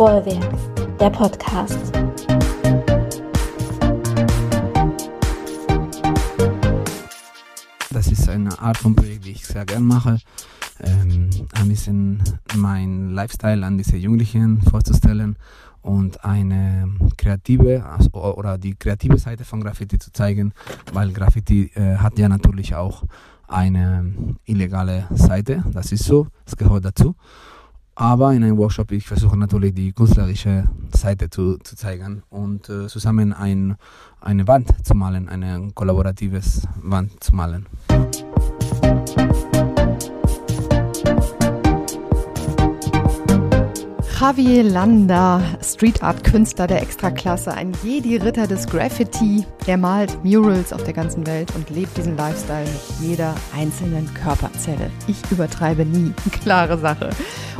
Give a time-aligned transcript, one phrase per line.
[0.00, 1.92] Bollwerk, der Podcast.
[7.90, 10.16] Das ist eine Art von Projekt, die ich sehr gern mache.
[10.82, 12.22] Ähm, ein bisschen
[12.56, 15.36] mein Lifestyle an diese Jugendlichen vorzustellen
[15.82, 20.54] und eine kreative also, oder die kreative Seite von Graffiti zu zeigen,
[20.94, 23.04] weil Graffiti äh, hat ja natürlich auch
[23.46, 24.14] eine
[24.46, 27.16] illegale Seite, das ist so, es gehört dazu.
[28.00, 30.64] Aber in einem Workshop, ich versuche natürlich die künstlerische
[30.96, 33.76] Seite zu, zu zeigen und äh, zusammen ein,
[34.22, 37.66] eine Wand zu malen, eine kollaboratives Wand zu malen.
[44.20, 49.46] Javier Landa, Street Art Künstler der Extraklasse, ein Jedi-Ritter des Graffiti.
[49.66, 54.90] Er malt Murals auf der ganzen Welt und lebt diesen Lifestyle mit jeder einzelnen Körperzelle.
[55.06, 56.12] Ich übertreibe nie,
[56.42, 57.08] klare Sache.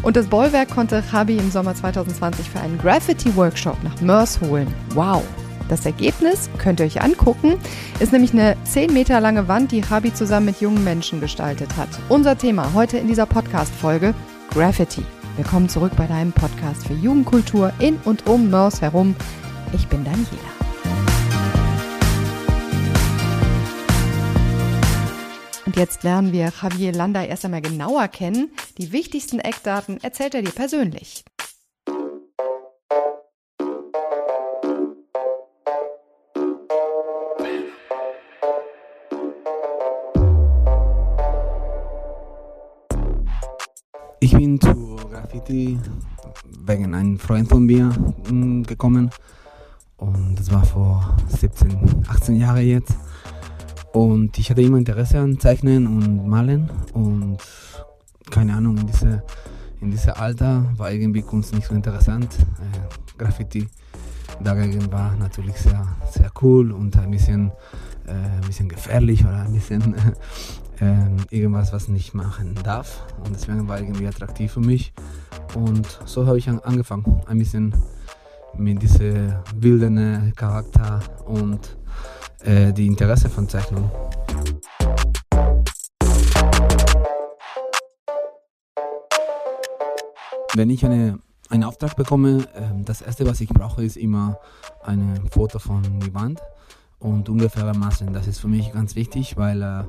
[0.03, 4.69] Und das Bollwerk konnte Javi im Sommer 2020 für einen Graffiti-Workshop nach Mörs holen.
[4.91, 5.23] Wow!
[5.71, 7.55] Das Ergebnis könnt ihr euch angucken,
[8.01, 11.89] ist nämlich eine 10 Meter lange Wand, die Javi zusammen mit jungen Menschen gestaltet hat.
[12.11, 14.13] Unser Thema heute in dieser Podcast-Folge
[14.51, 15.05] Graffiti.
[15.43, 19.17] Willkommen zurück bei deinem Podcast für Jugendkultur in und um Mörs herum.
[19.73, 20.29] Ich bin Daniela.
[25.65, 28.51] Und jetzt lernen wir Javier Landa erst einmal genauer kennen.
[28.77, 31.25] Die wichtigsten Eckdaten erzählt er dir persönlich.
[44.21, 44.90] Ich bin zu
[45.21, 45.79] Graffiti
[46.67, 47.87] wegen einem Freund von mir
[48.31, 49.11] mm, gekommen
[49.99, 52.97] und das war vor 17, 18 Jahren jetzt.
[53.93, 57.39] Und ich hatte immer Interesse an Zeichnen und Malen und
[58.31, 59.21] keine Ahnung, in diesem
[59.81, 62.29] in diese Alter war irgendwie Kunst nicht so interessant.
[62.39, 63.67] Äh, Graffiti
[64.43, 67.51] dagegen war natürlich sehr, sehr cool und ein bisschen,
[68.07, 69.95] äh, ein bisschen gefährlich oder ein bisschen
[70.81, 73.03] äh, irgendwas, was nicht machen darf.
[73.25, 74.93] Und deswegen war irgendwie attraktiv für mich.
[75.55, 77.75] Und so habe ich an, angefangen, ein bisschen
[78.57, 81.77] mit diesem wilden Charakter und
[82.41, 83.91] äh, die Interesse von Zeichnung.
[90.55, 94.39] Wenn ich eine, einen Auftrag bekomme, äh, das erste, was ich brauche, ist immer
[94.83, 96.41] ein Foto von die Wand
[96.99, 98.13] und ungefähre Maßen.
[98.13, 99.85] Das ist für mich ganz wichtig, weil äh,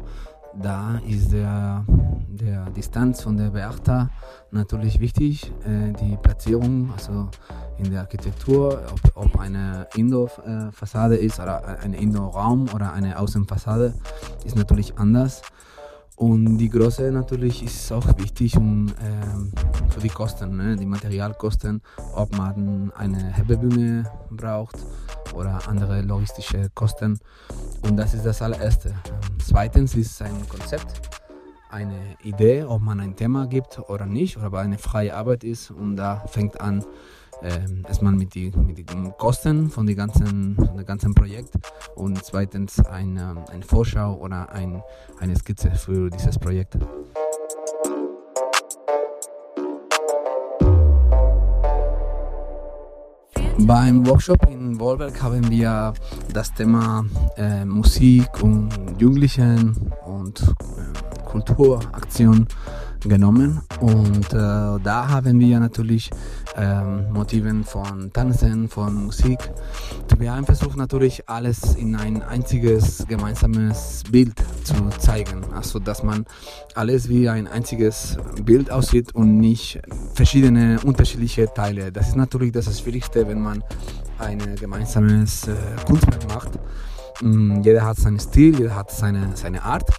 [0.54, 1.86] da ist der,
[2.28, 4.10] der Distanz von der Beachter
[4.52, 5.52] natürlich wichtig.
[5.66, 7.30] Äh, die Platzierung, also
[7.78, 13.94] in der Architektur, ob, ob eine Indoor-Fassade ist oder ein Indoor-Raum oder eine Außenfassade,
[14.46, 15.42] ist natürlich anders.
[16.22, 19.52] Und die Größe natürlich ist auch wichtig um, ähm,
[19.90, 20.76] für die Kosten, ne?
[20.76, 21.82] die Materialkosten,
[22.14, 24.76] ob man eine Hebebühne braucht
[25.34, 27.18] oder andere logistische Kosten.
[27.82, 28.94] Und das ist das allererste.
[29.44, 31.10] Zweitens ist ein Konzept,
[31.72, 35.72] eine Idee, ob man ein Thema gibt oder nicht, oder ob eine freie Arbeit ist.
[35.72, 36.86] Und da fängt an,
[37.42, 41.54] äh, erstmal mit, die, mit den Kosten von, die ganzen, von dem ganzen Projekt
[41.96, 44.82] und zweitens eine, eine Vorschau oder ein,
[45.20, 46.78] eine Skizze für dieses Projekt.
[53.60, 55.94] Beim Workshop in Wolberg haben wir
[56.34, 57.06] das Thema
[57.38, 59.76] äh, Musik und Jugendlichen
[60.06, 62.48] und äh, Kulturaktion
[63.08, 64.38] genommen und äh,
[64.84, 66.10] da haben wir natürlich
[66.56, 69.40] ähm, Motiven von Tanzen, von Musik.
[70.18, 76.26] Wir haben versucht natürlich alles in ein einziges gemeinsames Bild zu zeigen, also dass man
[76.76, 79.80] alles wie ein einziges Bild aussieht und nicht
[80.14, 81.92] verschiedene unterschiedliche Teile.
[81.92, 83.64] Das ist natürlich das Schwierigste, wenn man
[84.20, 86.52] ein gemeinsames äh, Kunstwerk macht.
[87.22, 89.90] Mm, jeder hat seinen Stil, jeder hat seine, seine Art.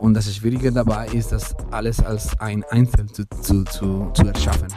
[0.00, 4.68] Und das Schwierige dabei ist, das alles als ein Einzel zu, zu, zu, zu erschaffen.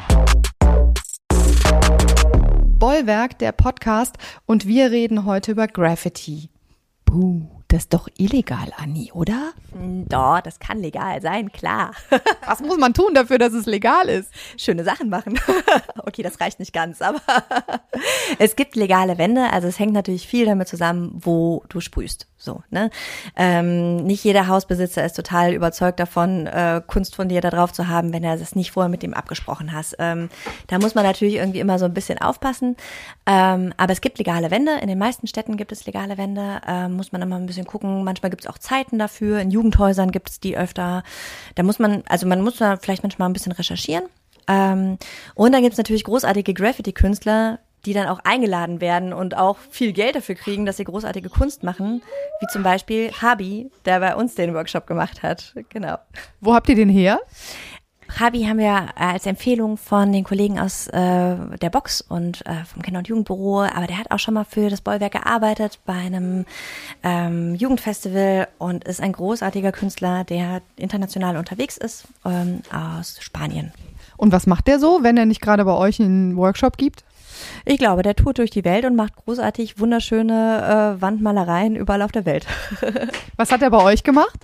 [2.77, 6.49] Bollwerk, der Podcast, und wir reden heute über Graffiti.
[7.05, 7.54] Puh.
[7.67, 9.53] Das ist doch illegal, Anni, oder?
[9.73, 11.91] Doch, das kann legal sein, klar.
[12.45, 14.31] Was muss man tun dafür, dass es legal ist?
[14.55, 15.39] Schöne Sachen machen.
[16.05, 17.21] okay, das reicht nicht ganz, aber
[18.39, 19.51] es gibt legale Wände.
[19.51, 22.27] Also es hängt natürlich viel damit zusammen, wo du sprühst.
[22.37, 22.91] So, ne?
[23.35, 27.87] Ähm, nicht jeder Hausbesitzer ist total überzeugt davon, äh, Kunst von dir da drauf zu
[27.87, 29.95] haben, wenn er das nicht vorher mit ihm abgesprochen hast.
[29.97, 30.29] Ähm,
[30.67, 32.75] da muss man natürlich irgendwie immer so ein bisschen aufpassen.
[33.25, 34.73] Ähm, aber es gibt legale Wände.
[34.81, 36.61] In den meisten Städten gibt es legale Wände.
[36.67, 38.03] Ähm, muss man immer ein bisschen gucken.
[38.03, 39.39] Manchmal gibt es auch Zeiten dafür.
[39.39, 41.03] In Jugendhäusern gibt es die öfter.
[41.55, 44.03] Da muss man, also man muss da vielleicht manchmal ein bisschen recherchieren.
[44.47, 44.97] Ähm,
[45.33, 50.15] und dann gibt's natürlich großartige Graffiti-Künstler, die dann auch eingeladen werden und auch viel Geld
[50.15, 52.01] dafür kriegen, dass sie großartige Kunst machen,
[52.39, 55.53] wie zum Beispiel Habi, der bei uns den Workshop gemacht hat.
[55.69, 55.97] Genau.
[56.41, 57.19] Wo habt ihr den her?
[58.19, 62.63] Habi haben wir äh, als Empfehlung von den Kollegen aus äh, der Box und äh,
[62.65, 65.93] vom Kinder- und Jugendbüro, aber der hat auch schon mal für das Bollwerk gearbeitet bei
[65.93, 66.45] einem
[67.03, 73.73] ähm, Jugendfestival und ist ein großartiger Künstler, der international unterwegs ist, ähm, aus Spanien.
[74.17, 77.03] Und was macht der so, wenn er nicht gerade bei euch einen Workshop gibt?
[77.65, 82.13] Ich glaube, der tourt durch die Welt und macht großartig wunderschöne äh, Wandmalereien überall auf
[82.13, 82.45] der Welt.
[83.35, 84.39] Was hat er bei euch gemacht?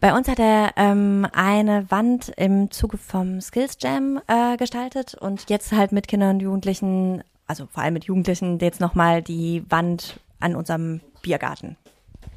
[0.00, 5.50] Bei uns hat er ähm, eine Wand im Zuge vom Skills Jam äh, gestaltet und
[5.50, 10.20] jetzt halt mit Kindern und Jugendlichen, also vor allem mit Jugendlichen, jetzt nochmal die Wand
[10.38, 11.76] an unserem Biergarten.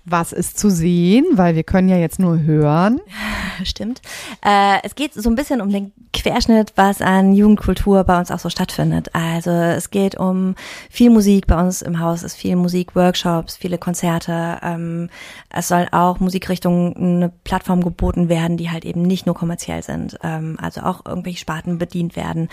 [0.03, 1.25] Was ist zu sehen?
[1.33, 2.99] Weil wir können ja jetzt nur hören.
[3.63, 4.01] Stimmt.
[4.43, 8.39] Äh, es geht so ein bisschen um den Querschnitt, was an Jugendkultur bei uns auch
[8.39, 9.13] so stattfindet.
[9.13, 10.55] Also es geht um
[10.89, 14.57] viel Musik bei uns im Haus, ist viel Musik, Workshops, viele Konzerte.
[14.61, 15.09] Ähm,
[15.49, 20.17] es soll auch Musikrichtungen eine Plattform geboten werden, die halt eben nicht nur kommerziell sind.
[20.23, 22.49] Ähm, also auch irgendwelche Sparten bedient werden.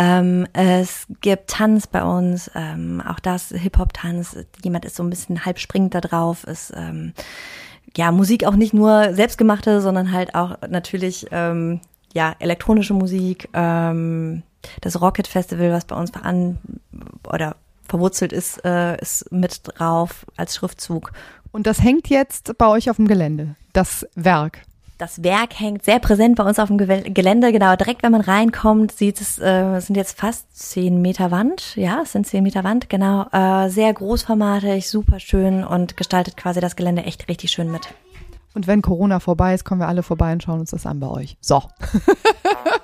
[0.00, 4.34] Ähm, es gibt Tanz bei uns, ähm, auch das Hip-Hop-Tanz.
[4.64, 7.12] Jemand ist so ein bisschen halb springend da drauf, ist ähm,
[7.94, 11.82] ja Musik auch nicht nur selbstgemachte, sondern halt auch natürlich ähm,
[12.14, 13.50] ja elektronische Musik.
[13.52, 14.42] Ähm,
[14.80, 16.56] das Rocket Festival, was bei uns an
[17.30, 17.56] oder
[17.86, 21.12] verwurzelt ist, äh, ist mit drauf als Schriftzug.
[21.52, 24.62] Und das hängt jetzt bei euch auf dem Gelände, das Werk.
[25.00, 27.52] Das Werk hängt sehr präsent bei uns auf dem Gelände.
[27.52, 31.74] Genau, direkt wenn man reinkommt, sieht es, äh, sind jetzt fast zehn Meter Wand.
[31.76, 33.24] Ja, es sind zehn Meter Wand, genau.
[33.32, 37.88] Äh, sehr großformatig, super schön und gestaltet quasi das Gelände echt richtig schön mit.
[38.52, 41.06] Und wenn Corona vorbei ist, kommen wir alle vorbei und schauen uns das an bei
[41.08, 41.38] euch.
[41.40, 41.62] So.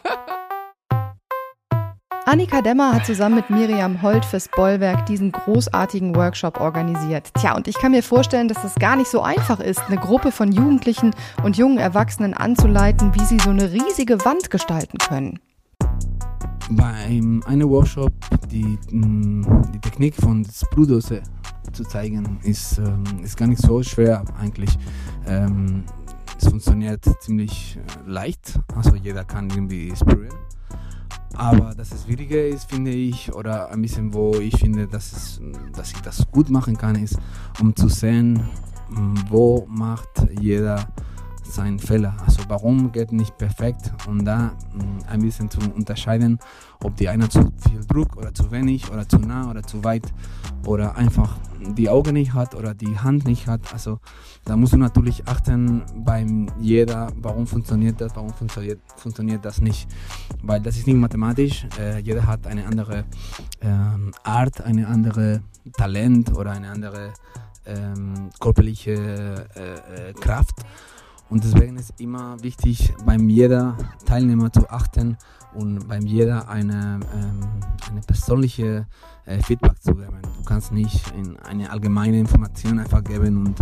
[2.29, 7.31] Annika Demmer hat zusammen mit Miriam Holt fürs Bollwerk diesen großartigen Workshop organisiert.
[7.35, 10.33] Tja, und ich kann mir vorstellen, dass es gar nicht so einfach ist, eine Gruppe
[10.33, 11.15] von Jugendlichen
[11.45, 15.39] und jungen Erwachsenen anzuleiten, wie sie so eine riesige Wand gestalten können.
[16.71, 16.93] Bei
[17.47, 18.13] einem Workshop
[18.51, 21.23] die, mm, die Technik von Sprühdose
[21.73, 24.77] zu zeigen, ist, ähm, ist gar nicht so schwer eigentlich.
[25.29, 25.85] Ähm,
[26.37, 30.35] es funktioniert ziemlich äh, leicht, also jeder kann irgendwie sprühen.
[31.37, 35.41] Aber dass es schwieriger ist, finde ich, oder ein bisschen, wo ich finde, dass, es,
[35.75, 37.19] dass ich das gut machen kann, ist,
[37.61, 38.43] um zu sehen,
[39.29, 40.87] wo macht jeder
[41.53, 42.17] seinen Fehler.
[42.25, 44.53] Also warum geht nicht perfekt und da
[45.09, 46.39] ein bisschen zu unterscheiden,
[46.83, 50.13] ob die einer zu viel Druck oder zu wenig oder zu nah oder zu weit
[50.67, 53.73] oder einfach die Augen nicht hat oder die Hand nicht hat.
[53.73, 53.99] Also
[54.45, 59.89] da musst du natürlich achten beim jeder, warum funktioniert das, warum funktioniert, funktioniert das nicht.
[60.43, 61.67] Weil das ist nicht mathematisch.
[61.79, 63.05] Äh, jeder hat eine andere
[63.61, 65.43] ähm, Art, eine andere
[65.77, 67.13] Talent oder eine andere
[67.67, 70.55] ähm, körperliche äh, äh, Kraft.
[71.29, 75.17] Und deswegen ist immer wichtig, beim jeder Teilnehmer zu achten
[75.55, 77.41] und beim jeder eine, ähm,
[77.91, 78.87] eine persönliche
[79.25, 80.19] äh, Feedback zu geben.
[80.23, 83.59] Du kannst nicht in eine allgemeine Information einfach geben und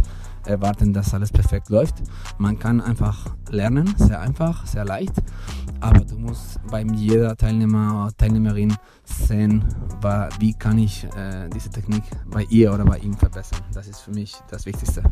[0.47, 2.03] erwarten, dass alles perfekt läuft.
[2.39, 5.15] Man kann einfach lernen, sehr einfach, sehr leicht,
[5.81, 9.65] aber du musst beim jeder Teilnehmer oder Teilnehmerin sehen,
[10.39, 13.61] wie kann ich äh, diese Technik bei ihr oder bei ihm verbessern.
[13.73, 15.03] Das ist für mich das Wichtigste.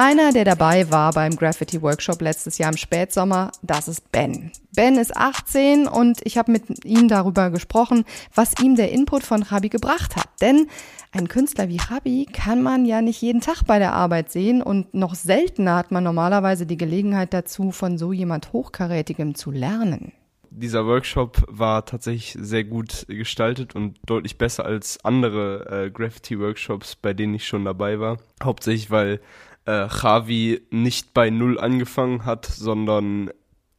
[0.00, 4.52] Einer, der dabei war beim Graffiti Workshop letztes Jahr im Spätsommer, das ist Ben.
[4.72, 9.42] Ben ist 18 und ich habe mit ihm darüber gesprochen, was ihm der Input von
[9.42, 10.28] Rabi gebracht hat.
[10.40, 10.68] Denn
[11.10, 14.94] ein Künstler wie Rabi kann man ja nicht jeden Tag bei der Arbeit sehen und
[14.94, 20.12] noch seltener hat man normalerweise die Gelegenheit dazu, von so jemand Hochkarätigem zu lernen
[20.50, 27.14] dieser Workshop war tatsächlich sehr gut gestaltet und deutlich besser als andere äh, Graffiti-Workshops, bei
[27.14, 28.18] denen ich schon dabei war.
[28.42, 29.20] Hauptsächlich, weil
[29.68, 33.30] äh, Javi nicht bei Null angefangen hat, sondern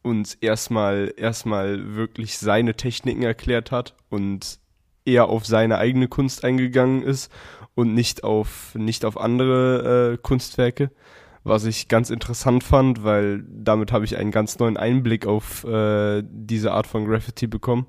[0.04, 4.60] uns erstmal erstmal wirklich seine Techniken erklärt hat und
[5.04, 7.32] eher auf seine eigene Kunst eingegangen ist
[7.74, 10.92] und nicht auf nicht auf andere äh, Kunstwerke,
[11.44, 16.24] was ich ganz interessant fand, weil damit habe ich einen ganz neuen Einblick auf äh,
[16.24, 17.88] diese Art von Graffiti bekommen.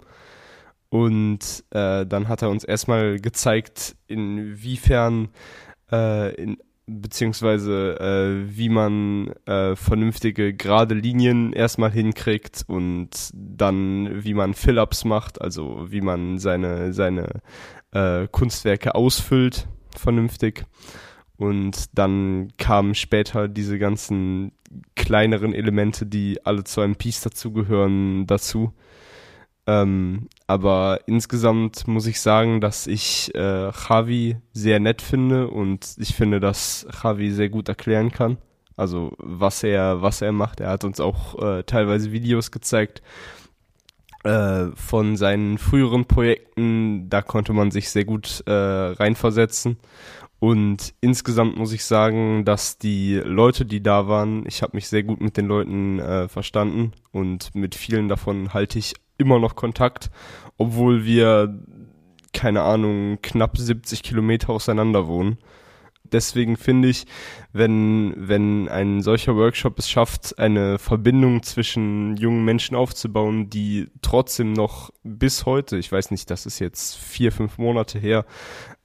[0.88, 5.28] Und äh, dann hat er uns erstmal gezeigt, inwiefern
[5.92, 6.56] äh, in
[7.00, 15.04] beziehungsweise äh, wie man äh, vernünftige gerade Linien erstmal hinkriegt und dann wie man Fill-ups
[15.04, 17.40] macht, also wie man seine seine
[17.92, 20.64] äh, Kunstwerke ausfüllt vernünftig
[21.36, 24.52] Und dann kamen später diese ganzen
[24.94, 28.72] kleineren Elemente, die alle zu einem Piece dazugehören, dazu.
[29.66, 36.16] Ähm, aber insgesamt muss ich sagen, dass ich äh, Javi sehr nett finde und ich
[36.16, 38.36] finde, dass Javi sehr gut erklären kann.
[38.76, 40.58] Also was er, was er macht.
[40.58, 43.00] Er hat uns auch äh, teilweise Videos gezeigt
[44.24, 47.08] äh, von seinen früheren Projekten.
[47.08, 49.76] Da konnte man sich sehr gut äh, reinversetzen.
[50.40, 55.04] Und insgesamt muss ich sagen, dass die Leute, die da waren, ich habe mich sehr
[55.04, 60.10] gut mit den Leuten äh, verstanden und mit vielen davon halte ich immer noch Kontakt,
[60.56, 61.58] obwohl wir,
[62.32, 65.38] keine Ahnung, knapp 70 Kilometer auseinander wohnen.
[66.12, 67.06] Deswegen finde ich,
[67.52, 74.52] wenn, wenn ein solcher Workshop es schafft, eine Verbindung zwischen jungen Menschen aufzubauen, die trotzdem
[74.52, 78.24] noch bis heute, ich weiß nicht, das ist jetzt vier, fünf Monate her,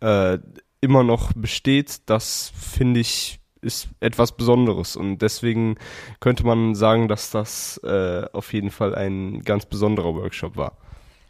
[0.01, 0.37] äh,
[0.81, 5.75] immer noch besteht, das finde ich ist etwas Besonderes und deswegen
[6.19, 10.77] könnte man sagen, dass das äh, auf jeden Fall ein ganz besonderer Workshop war.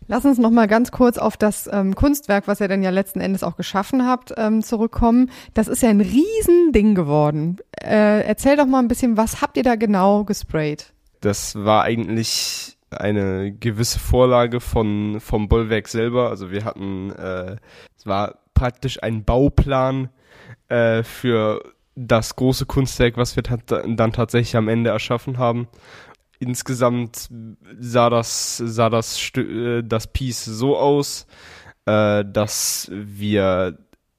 [0.07, 3.21] Lass uns noch mal ganz kurz auf das ähm, Kunstwerk, was ihr dann ja letzten
[3.21, 5.31] Endes auch geschaffen habt, ähm, zurückkommen.
[5.55, 7.57] Das ist ja ein Riesending geworden.
[7.81, 10.93] Äh, erzähl doch mal ein bisschen, was habt ihr da genau gesprayt?
[11.21, 16.29] Das war eigentlich eine gewisse Vorlage von vom Bollwerk selber.
[16.29, 17.55] Also wir hatten, äh,
[17.97, 20.09] es war praktisch ein Bauplan
[20.69, 21.61] äh, für
[21.95, 25.67] das große Kunstwerk, was wir dann tatsächlich am Ende erschaffen haben
[26.39, 27.29] insgesamt
[27.79, 31.27] sah das, sah das, äh, das Piece so aus,
[31.85, 33.77] äh, dass wir,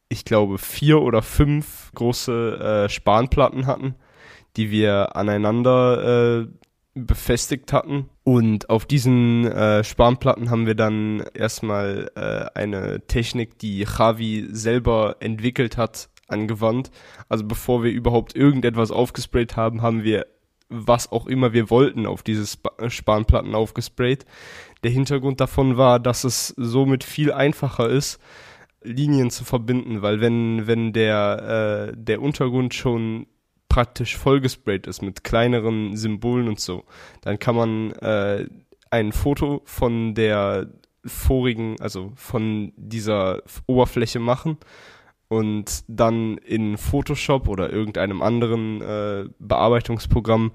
[0.08, 3.94] ich glaube, vier oder fünf große äh, Spanplatten hatten,
[4.56, 6.46] die wir aneinander
[6.94, 8.08] befestigt hatten.
[8.24, 15.16] Und auf diesen äh, Spanplatten haben wir dann erstmal äh, eine Technik, die Javi selber
[15.20, 16.90] entwickelt hat, angewandt.
[17.28, 20.26] Also bevor wir überhaupt irgendetwas aufgesprayt haben, haben wir
[20.68, 24.24] was auch immer wir wollten, auf diese äh, Spanplatten aufgesprayt.
[24.82, 28.20] Der Hintergrund davon war, dass es somit viel einfacher ist,
[28.82, 33.26] Linien zu verbinden, weil wenn, wenn der, äh, der Untergrund schon
[33.68, 36.84] praktisch vollgesprayt ist mit kleineren Symbolen und so,
[37.20, 38.46] dann kann man äh,
[38.90, 40.68] ein Foto von der
[41.04, 44.58] vorigen, also von dieser Oberfläche machen
[45.28, 50.52] und dann in Photoshop oder irgendeinem anderen äh, Bearbeitungsprogramm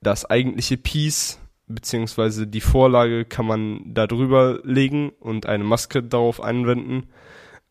[0.00, 6.42] das eigentliche Piece beziehungsweise die Vorlage kann man da drüber legen und eine Maske darauf
[6.42, 7.08] anwenden,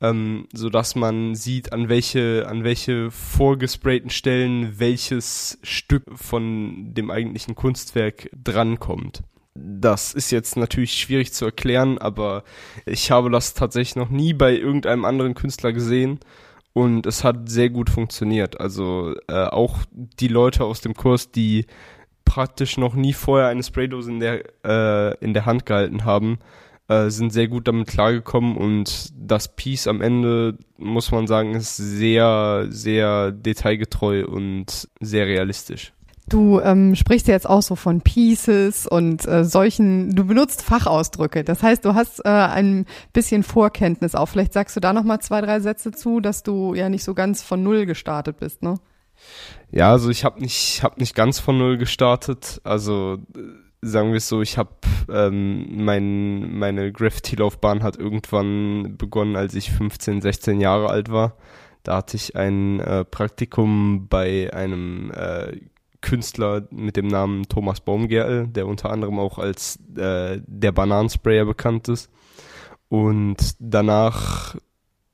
[0.02, 7.12] ähm, so dass man sieht, an welche an welche vorgesprayten Stellen welches Stück von dem
[7.12, 9.24] eigentlichen Kunstwerk drankommt.
[9.56, 12.44] Das ist jetzt natürlich schwierig zu erklären, aber
[12.86, 16.20] ich habe das tatsächlich noch nie bei irgendeinem anderen Künstler gesehen
[16.74, 18.60] und es hat sehr gut funktioniert.
[18.60, 21.68] Also äh, auch die Leute aus dem Kurs, die
[22.26, 26.40] praktisch noch nie vorher eine Spraydose in der, äh, in der Hand gehalten haben,
[26.88, 31.78] äh, sind sehr gut damit klargekommen und das Piece am Ende, muss man sagen, ist
[31.78, 35.94] sehr, sehr detailgetreu und sehr realistisch.
[36.30, 41.44] Du ähm, sprichst jetzt auch so von Pieces und äh, solchen, du benutzt Fachausdrücke.
[41.44, 44.28] Das heißt, du hast äh, ein bisschen Vorkenntnis auch.
[44.28, 47.14] Vielleicht sagst du da noch mal zwei, drei Sätze zu, dass du ja nicht so
[47.14, 48.76] ganz von Null gestartet bist, ne?
[49.72, 52.62] Ja, also ich habe nicht, hab nicht ganz von Null gestartet.
[52.64, 53.40] Also äh,
[53.82, 54.72] sagen wir es so, ich habe
[55.12, 61.36] ähm, mein, meine Graffiti-Laufbahn hat irgendwann begonnen, als ich 15, 16 Jahre alt war.
[61.84, 65.58] Da hatte ich ein äh, Praktikum bei einem äh,
[66.04, 71.88] Künstler mit dem Namen Thomas Baumgärtel, der unter anderem auch als äh, der Bananensprayer bekannt
[71.88, 72.12] ist.
[72.90, 74.56] Und danach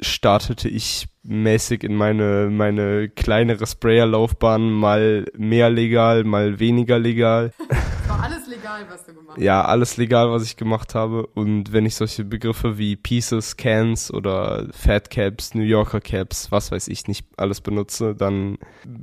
[0.02, 7.54] startete ich mäßig in meine, meine kleinere Sprayer-Laufbahn, mal mehr legal, mal weniger legal.
[8.08, 9.44] War alles legal, was du gemacht hast?
[9.44, 11.28] Ja, alles legal, was ich gemacht habe.
[11.28, 16.72] Und wenn ich solche Begriffe wie Pieces, Cans oder Fat Caps, New Yorker Caps, was
[16.72, 18.58] weiß ich nicht alles benutze, dann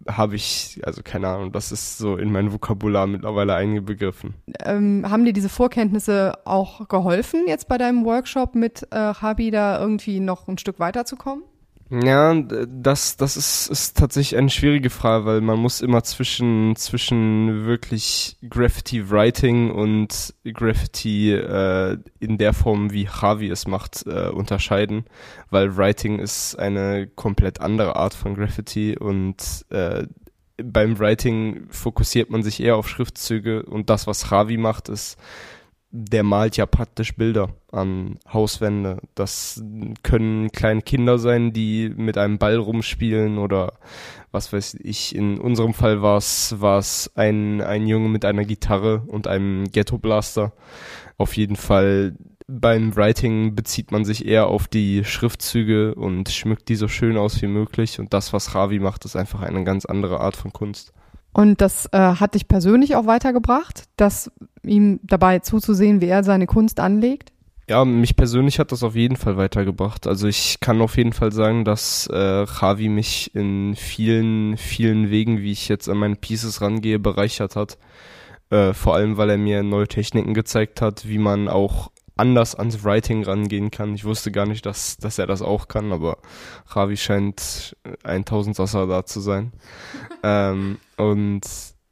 [0.08, 4.34] habe ich, also keine Ahnung, das ist so in mein Vokabular mittlerweile eingebegriffen.
[4.64, 9.80] Ähm, haben dir diese Vorkenntnisse auch geholfen, jetzt bei deinem Workshop mit äh, Habi da
[9.80, 11.44] irgendwie noch ein Stück weiterzukommen?
[11.88, 17.64] Ja, das, das ist, ist tatsächlich eine schwierige Frage, weil man muss immer zwischen, zwischen
[17.64, 25.04] wirklich Graffiti Writing und Graffiti äh, in der Form, wie Javi es macht, äh, unterscheiden,
[25.50, 30.08] weil Writing ist eine komplett andere Art von Graffiti und äh,
[30.56, 35.18] beim Writing fokussiert man sich eher auf Schriftzüge und das, was Javi macht, ist
[35.98, 38.98] der malt ja praktisch Bilder an Hauswände.
[39.14, 39.64] Das
[40.02, 43.72] können kleine Kinder sein, die mit einem Ball rumspielen oder
[44.30, 45.14] was weiß ich.
[45.14, 50.52] In unserem Fall war es ein, ein Junge mit einer Gitarre und einem Ghetto Blaster.
[51.16, 52.14] Auf jeden Fall
[52.46, 57.40] beim Writing bezieht man sich eher auf die Schriftzüge und schmückt die so schön aus
[57.40, 57.98] wie möglich.
[57.98, 60.92] Und das, was Ravi macht, ist einfach eine ganz andere Art von Kunst.
[61.36, 64.30] Und das äh, hat dich persönlich auch weitergebracht, das
[64.62, 67.30] ihm dabei zuzusehen, wie er seine Kunst anlegt?
[67.68, 70.06] Ja, mich persönlich hat das auf jeden Fall weitergebracht.
[70.06, 75.42] Also ich kann auf jeden Fall sagen, dass äh, Javi mich in vielen, vielen Wegen,
[75.42, 77.76] wie ich jetzt an meine Pieces rangehe, bereichert hat.
[78.48, 82.82] Äh, vor allem, weil er mir neue Techniken gezeigt hat, wie man auch anders ans
[82.82, 83.94] Writing rangehen kann.
[83.94, 86.18] Ich wusste gar nicht, dass, dass er das auch kann, aber
[86.74, 89.52] Javi scheint ein Tausendsasser da zu sein.
[90.22, 91.42] ähm, und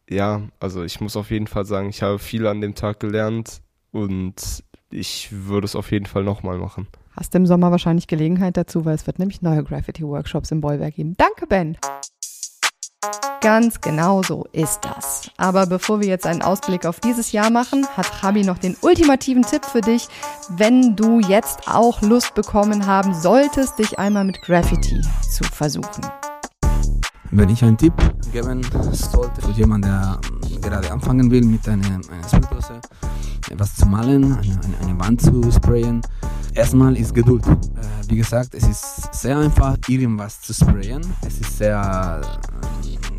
[0.09, 3.61] ja, also ich muss auf jeden Fall sagen, ich habe viel an dem Tag gelernt
[3.91, 6.87] und ich würde es auf jeden Fall nochmal machen.
[7.17, 11.15] Hast im Sommer wahrscheinlich Gelegenheit dazu, weil es wird nämlich neue Graffiti-Workshops im Bollwerk geben.
[11.17, 11.77] Danke, Ben.
[13.41, 15.31] Ganz genau so ist das.
[15.37, 19.43] Aber bevor wir jetzt einen Ausblick auf dieses Jahr machen, hat Chabi noch den ultimativen
[19.43, 20.09] Tipp für dich,
[20.49, 24.99] wenn du jetzt auch Lust bekommen haben solltest, dich einmal mit Graffiti
[25.31, 26.07] zu versuchen.
[27.33, 27.93] Wenn ich einen Tipp
[28.33, 30.21] geben sollte für jemanden, der
[30.63, 32.81] gerade anfangen will mit einer, einer Spraydose,
[33.51, 36.01] etwas zu malen, eine, eine, eine, Wand zu sprayen,
[36.55, 37.47] erstmal ist Geduld.
[37.47, 41.03] Äh, wie gesagt, es ist sehr einfach, irgendwas zu sprayen.
[41.27, 42.21] Es ist sehr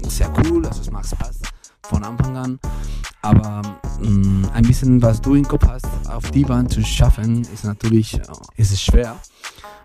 [0.10, 1.40] sehr cool, also es macht Spaß
[1.84, 2.60] von Anfang an.
[3.22, 3.62] Aber
[4.00, 7.64] mh, mm, ein bisschen, was du im Kopf hast, auf die Wand zu schaffen, ist
[7.64, 8.20] natürlich
[8.56, 9.16] ist es schwer.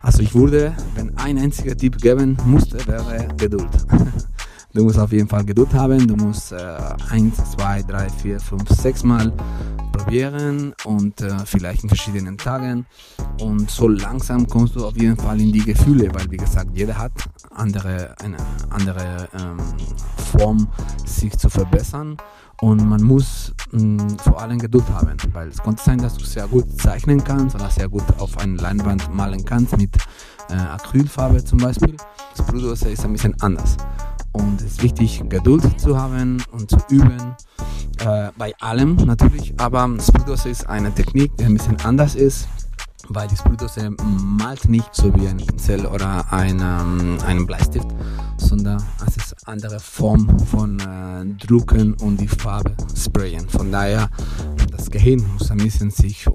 [0.02, 3.70] Also ich würde, wenn ein einziger Tipp geben musste, wäre Geduld.
[4.72, 6.06] Du musst auf jeden Fall Geduld haben.
[6.06, 6.78] Du musst äh,
[7.10, 9.32] eins, zwei, drei, vier, fünf, sechs Mal
[9.92, 12.86] probieren und äh, vielleicht in verschiedenen Tagen.
[13.40, 16.96] Und so langsam kommst du auf jeden Fall in die Gefühle, weil wie gesagt, jeder
[16.96, 17.12] hat
[17.52, 18.36] andere, eine
[18.70, 19.58] andere ähm,
[20.32, 20.68] Form,
[21.04, 22.16] sich zu verbessern.
[22.60, 26.24] Und man muss mh, mm, vor allem Geduld haben, weil es konnte sein, dass du
[26.24, 29.96] sehr gut zeichnen kannst oder sehr gut auf eine Leinwand malen kannst mit
[30.50, 31.96] äh, Acrylfarbe zum Beispiel.
[32.36, 33.76] Das Produkt ist ein bisschen anders.
[34.32, 37.36] Und es ist wichtig, Geduld zu haben und zu üben.
[38.04, 42.48] Äh, bei allem natürlich, aber Spiritus ist eine Technik, die ein bisschen anders ist,
[43.08, 43.76] weil die Spiritus
[44.22, 47.88] malt nicht so wie ein Pinsel oder ein, ähm, einen Bleistift,
[48.36, 53.48] sondern es ist eine andere Form von äh, Drucken und die Farbe sprayen.
[53.48, 54.08] Von daher,
[54.70, 56.28] das Gehirn muss ein bisschen sich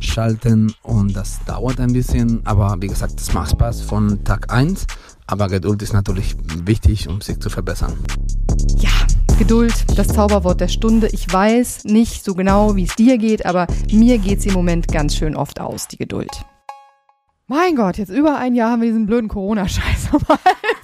[0.00, 4.86] umschalten und das dauert ein bisschen, aber wie gesagt, das macht Spaß von Tag 1
[5.30, 6.34] aber Geduld ist natürlich
[6.64, 7.92] wichtig, um sich zu verbessern.
[8.78, 8.90] Ja,
[9.38, 11.08] Geduld, das Zauberwort der Stunde.
[11.12, 14.88] Ich weiß nicht so genau, wie es dir geht, aber mir geht es im Moment
[14.88, 16.32] ganz schön oft aus, die Geduld.
[17.46, 20.79] Mein Gott, jetzt über ein Jahr haben wir diesen blöden Corona-Scheiß Hals.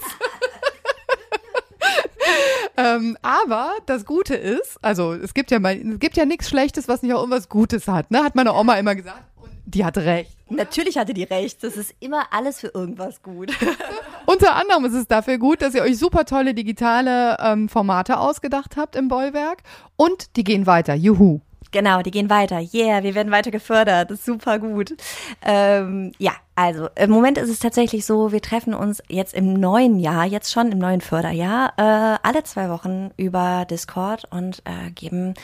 [2.76, 6.88] Ähm, aber das Gute ist, also es gibt ja mal, es gibt ja nichts Schlechtes,
[6.88, 8.22] was nicht auch irgendwas Gutes hat, ne?
[8.22, 9.22] Hat meine Oma immer gesagt.
[9.36, 10.36] Und die hat recht.
[10.48, 11.64] Natürlich hatte die recht.
[11.64, 13.50] Das ist immer alles für irgendwas gut.
[14.26, 18.76] Unter anderem ist es dafür gut, dass ihr euch super tolle digitale ähm, Formate ausgedacht
[18.76, 19.62] habt im Bollwerk.
[19.96, 20.94] Und die gehen weiter.
[20.94, 21.40] Juhu.
[21.72, 22.60] Genau, die gehen weiter.
[22.72, 24.10] Yeah, wir werden weiter gefördert.
[24.10, 24.96] Das ist super gut.
[25.42, 29.98] Ähm, ja, also im Moment ist es tatsächlich so, wir treffen uns jetzt im neuen
[29.98, 35.34] Jahr, jetzt schon im neuen Förderjahr, äh, alle zwei Wochen über Discord und äh, geben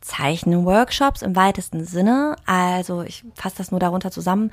[0.00, 2.36] Zeichnen-Workshops im weitesten Sinne.
[2.46, 4.50] Also ich fasse das nur darunter zusammen.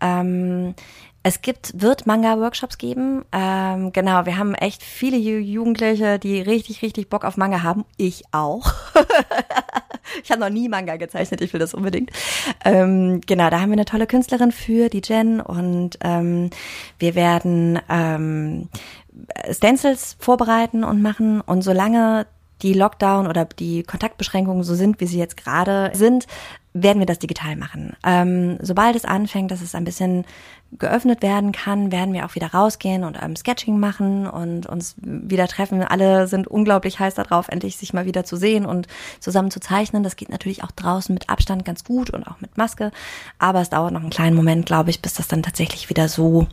[0.00, 0.74] Ähm,
[1.22, 3.24] es gibt, wird Manga-Workshops geben.
[3.30, 7.84] Ähm, genau, wir haben echt viele Jugendliche, die richtig, richtig Bock auf Manga haben.
[7.98, 8.72] Ich auch.
[10.24, 12.10] ich habe noch nie Manga gezeichnet, ich will das unbedingt.
[12.64, 15.42] Ähm, genau, da haben wir eine tolle Künstlerin für, die Jen.
[15.42, 16.48] Und ähm,
[16.98, 18.70] wir werden ähm,
[19.50, 21.42] Stencils vorbereiten und machen.
[21.42, 22.26] Und solange
[22.62, 26.26] die Lockdown oder die Kontaktbeschränkungen so sind, wie sie jetzt gerade sind,
[26.72, 27.96] werden wir das digital machen.
[28.04, 30.24] Ähm, sobald es anfängt, dass es ein bisschen
[30.78, 35.48] geöffnet werden kann, werden wir auch wieder rausgehen und ähm, Sketching machen und uns wieder
[35.48, 35.82] treffen.
[35.82, 38.86] Alle sind unglaublich heiß darauf, endlich sich mal wieder zu sehen und
[39.18, 40.04] zusammen zu zeichnen.
[40.04, 42.92] Das geht natürlich auch draußen mit Abstand ganz gut und auch mit Maske.
[43.38, 46.46] Aber es dauert noch einen kleinen Moment, glaube ich, bis das dann tatsächlich wieder so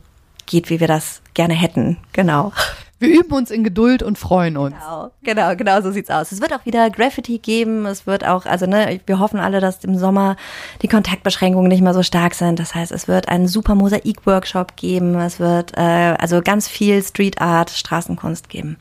[0.47, 1.97] geht, wie wir das gerne hätten.
[2.13, 2.53] Genau.
[2.99, 4.73] Wir üben uns in Geduld und freuen uns.
[4.73, 6.31] Genau, genau, genau so sieht's aus.
[6.31, 7.85] Es wird auch wieder Graffiti geben.
[7.85, 10.35] Es wird auch, also ne, wir hoffen alle, dass im Sommer
[10.81, 12.59] die Kontaktbeschränkungen nicht mehr so stark sind.
[12.59, 15.15] Das heißt, es wird einen super Mosaik-Workshop geben.
[15.19, 18.77] Es wird äh, also ganz viel Street Art, Straßenkunst geben.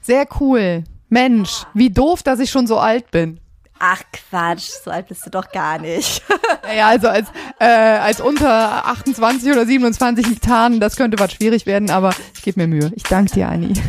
[0.00, 0.84] Sehr cool.
[1.08, 3.40] Mensch, wie doof, dass ich schon so alt bin.
[3.78, 6.22] Ach Quatsch, so alt bist du doch gar nicht.
[6.62, 7.28] Naja, also als,
[7.60, 12.42] äh, als unter 28 oder 27 nicht tarnen, das könnte was schwierig werden, aber ich
[12.42, 12.90] gebe mir Mühe.
[12.96, 13.72] Ich danke dir, Anni.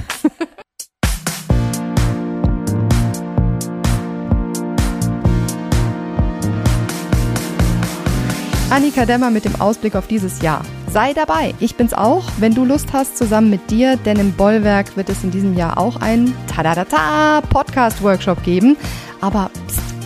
[8.69, 10.61] Annika Demmer mit dem Ausblick auf dieses Jahr.
[10.91, 14.97] Sei dabei, ich bin's auch, wenn du Lust hast, zusammen mit dir, denn im Bollwerk
[14.97, 18.75] wird es in diesem Jahr auch einen Tadadata Podcast-Workshop geben.
[19.21, 19.49] Aber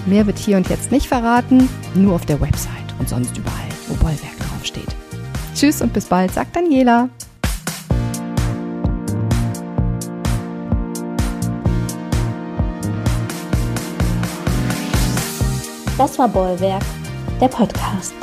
[0.05, 3.55] mehr wird hier und jetzt nicht verraten, nur auf der Website und sonst überall,
[3.87, 4.95] wo Bollwerk draufsteht.
[5.55, 7.09] Tschüss und bis bald, sagt Daniela.
[15.97, 16.83] Das war Bollwerk,
[17.39, 18.13] der Podcast.